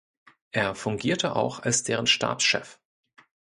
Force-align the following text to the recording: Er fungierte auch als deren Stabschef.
Er 0.51 0.73
fungierte 0.73 1.35
auch 1.35 1.59
als 1.59 1.83
deren 1.83 2.07
Stabschef. 2.07 2.79